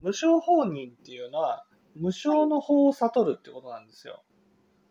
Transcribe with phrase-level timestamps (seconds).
[0.00, 1.64] 無償放任っていうのは、
[1.94, 4.22] 無償の法を悟るってことなんですよ。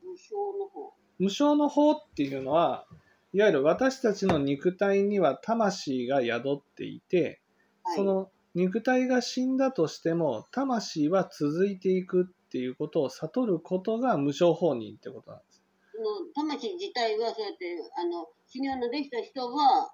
[0.04, 0.94] 無償の方。
[1.20, 2.86] 無償の法っていうのは、
[3.34, 7.42] いわゆる私たちの肉体には魂が宿っていて、
[7.84, 15.62] はい、その肉体が死んだとしても、魂は続いていくっていうことを悟ることが無償放任ってことなんです。
[15.94, 19.94] その魂自体はそうやってあの修行のできた人は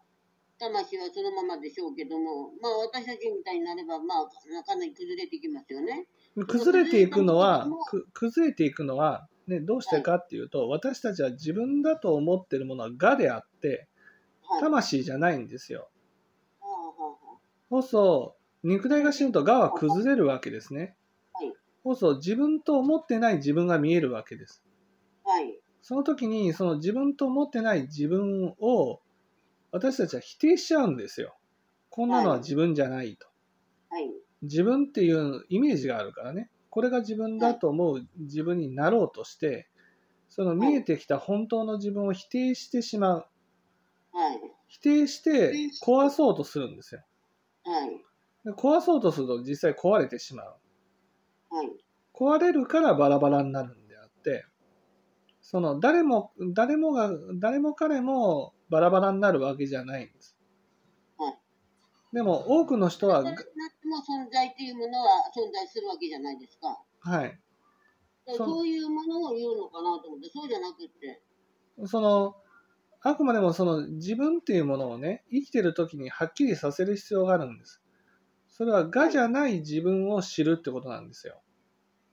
[0.61, 6.05] 魂はそのままでしょうけども、まあ私たちみたいになれば、まあかなり崩れてきますよね。
[6.47, 13.87] 崩れていくのは、く崩れていくのは、ね、どうしてかっていうと、私たちは自分だと思ってるものは我であって、
[14.43, 14.61] はい。
[14.61, 15.89] 魂じゃないんですよ。
[16.59, 20.95] はあはそうそう、肉体が死ぬと我は崩れるわけですね。
[21.33, 21.53] はい
[21.83, 24.63] そうそう、自分と思ってない自分が見えるわけです。
[25.23, 25.59] はい。
[25.81, 29.01] その時に、その自分と思ってない自分を、
[29.71, 31.37] 私たちは否定しちゃうんですよ。
[31.89, 33.27] こんなのは自分じゃないと。
[33.89, 34.09] はい。
[34.41, 36.49] 自分っていうイメージがあるからね。
[36.69, 39.67] これが自分だと思う自分になろうとして、
[40.29, 43.25] その見えてきた本当の自分を否定してしまう。
[44.13, 44.39] はい。
[44.67, 45.53] 否定して
[45.85, 47.01] 壊そうとするんですよ。
[47.65, 47.89] はい。
[48.45, 50.55] で壊そうとすると実際壊れてしまう。
[51.49, 51.69] はい。
[52.13, 54.45] 壊れるからバラバラになるんであって、
[55.51, 60.37] その誰も、誰もが、誰も彼もバラバラになるわけじゃないんです。
[61.17, 61.37] はい
[62.13, 63.43] でも多くの人は、なって
[63.85, 66.81] も存在っていうものは存在するわけじゃないですか。
[66.99, 67.39] はい。
[68.27, 71.21] そういうものを言うのかなと思って、そうじゃなくって。
[71.85, 72.35] その、
[73.01, 77.81] あくまでもその自分っていうものをね、生きてる時にはっきりさせる必要があるんです。
[78.47, 81.41] それは我じゃない自分を知るってことなんですよ。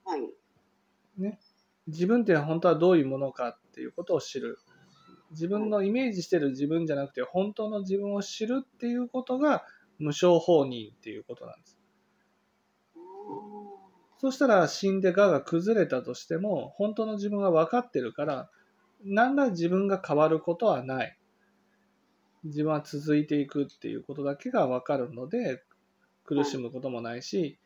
[0.04, 0.22] はい。
[1.88, 4.58] 自分って本当はどういうものかっていうことを知る。
[5.30, 9.64] 自分のイメージしてる自分じゃなくて、本当の自分を知るっていうことが
[9.98, 11.78] 無償放任っていうことなんです。
[14.18, 18.50] そしたら死んで我が崩れたとしても、本当の自分が分かってるから、
[19.04, 21.18] 何ら自分が変わることはない。
[22.44, 25.62] 自分は続いていくっていうことだけが分かるので、
[26.24, 27.58] 苦しむこともないし、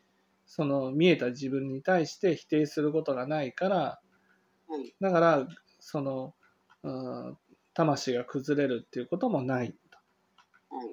[0.45, 3.99] その見えた自分に対して否定することがないから、
[4.99, 5.47] だから、
[5.79, 6.35] その、
[6.83, 6.89] う
[7.31, 7.37] ん
[7.73, 9.97] 魂が崩れるっていうこともないと。
[10.75, 10.87] はい。